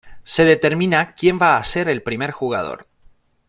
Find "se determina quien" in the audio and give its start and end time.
0.23-1.37